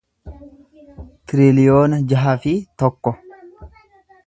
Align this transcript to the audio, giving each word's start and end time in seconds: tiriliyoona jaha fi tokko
tiriliyoona 1.33 2.01
jaha 2.13 2.35
fi 2.47 2.55
tokko 2.83 3.17